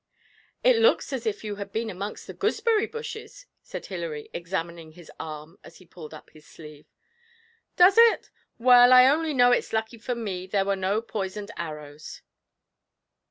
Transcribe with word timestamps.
'It 0.63 0.77
looks 0.77 1.13
as 1.13 1.27
if 1.27 1.43
you 1.43 1.57
had 1.57 1.71
been 1.71 1.87
amongst 1.91 2.25
the 2.25 2.33
gooseberry 2.33 2.87
bushes,' 2.87 3.45
said 3.61 3.85
Hilary, 3.85 4.29
examining 4.33 4.93
his 4.93 5.11
arm 5.19 5.59
as 5.63 5.77
he 5.77 5.85
pulled 5.85 6.11
up 6.11 6.31
his 6.31 6.43
sleeve. 6.43 6.87
'Does 7.75 7.99
it? 7.99 8.31
Well, 8.57 8.93
I 8.93 9.05
only 9.05 9.35
know 9.35 9.51
it's 9.51 9.73
lucky 9.73 9.99
for 9.99 10.15
me 10.15 10.47
there 10.47 10.65
were 10.65 10.75
no 10.75 11.03
poisoned 11.03 11.51
arrows.' 11.55 12.23